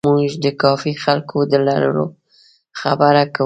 موږ 0.09 0.31
د 0.43 0.45
کافي 0.63 0.93
خلکو 1.03 1.37
د 1.51 1.53
لرلو 1.67 2.05
خبره 2.81 3.23
کوو. 3.35 3.39